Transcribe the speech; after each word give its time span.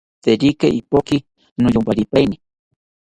Tekirata 0.23 0.67
ipoki 0.79 1.17
niyomparipaeni 1.59 2.35